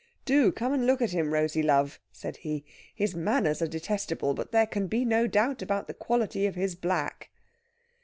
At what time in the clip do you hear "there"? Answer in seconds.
4.51-4.65